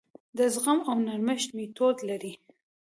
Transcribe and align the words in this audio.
د 0.37 0.39
زغم 0.53 0.79
او 0.89 0.97
نرمښت 1.07 1.49
میتود 1.57 1.97
لري. 2.09 2.33